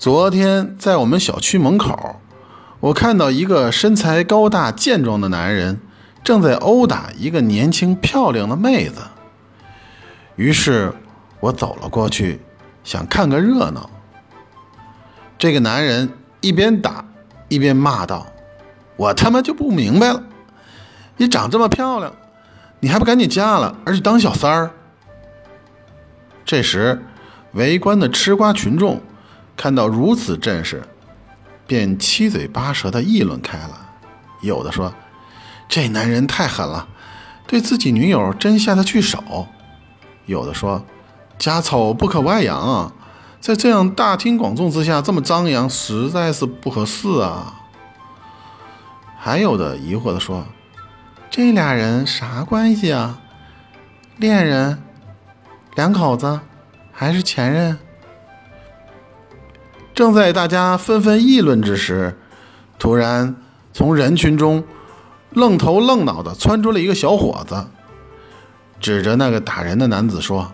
[0.00, 2.16] 昨天在我们小区门口，
[2.80, 5.78] 我看到一个身材高大健壮的男人
[6.24, 9.02] 正在殴打一个年轻漂亮的妹子。
[10.36, 10.94] 于是，
[11.40, 12.40] 我走了过去，
[12.82, 13.90] 想看个热闹。
[15.38, 16.10] 这个男人
[16.40, 17.04] 一边打
[17.48, 18.26] 一边骂道
[18.96, 20.22] ：“我他妈就不明白了，
[21.18, 22.10] 你长这么漂亮，
[22.80, 24.70] 你还不赶紧嫁了，而且当小三儿？”
[26.46, 27.02] 这时，
[27.52, 29.02] 围观的吃瓜群众
[29.60, 30.82] 看到如此阵势，
[31.66, 33.90] 便七嘴八舌的议论开了。
[34.40, 34.94] 有的说
[35.68, 36.88] ：“这男人太狠了，
[37.46, 39.46] 对自己女友真下得去手。”
[40.24, 40.82] 有的说
[41.38, 42.92] ：“家丑不可外扬啊，
[43.38, 47.60] 在这样大庭广众之下这么张扬，实在是不合适啊。”
[49.20, 50.46] 还有的疑惑的说
[51.28, 53.20] ：“这俩人啥关系啊？
[54.16, 54.82] 恋人？
[55.74, 56.40] 两口子？
[56.90, 57.78] 还是前任？”
[60.00, 62.18] 正在大家纷纷议论之时，
[62.78, 63.36] 突然
[63.74, 64.64] 从人群中
[65.32, 67.66] 愣头愣脑的窜出了一个小伙子。
[68.80, 70.52] 指着那个打人的男子说：“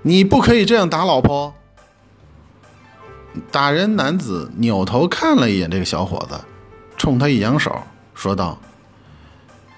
[0.00, 1.52] 你不可以这样打老婆。”
[3.52, 6.40] 打人男子扭头看了一眼这个小伙子，
[6.96, 7.82] 冲他一扬手，
[8.14, 8.58] 说道：“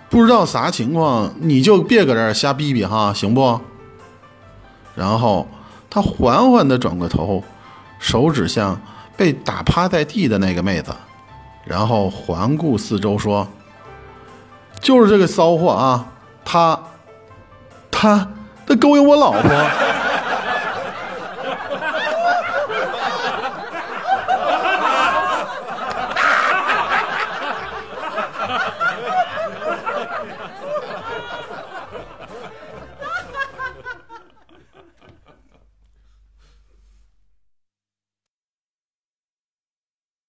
[0.08, 3.60] 不知道啥情况，你就别搁这儿瞎逼逼哈，行不？”
[4.94, 5.48] 然后
[5.90, 7.42] 他缓缓地转过头，
[7.98, 8.80] 手指向
[9.16, 10.94] 被打趴在地的那个妹子，
[11.64, 13.46] 然后环顾四周说
[14.80, 16.06] ：“就是这个骚货啊，
[16.44, 16.78] 他。”
[17.96, 18.28] 他
[18.66, 19.50] 他勾引我老婆。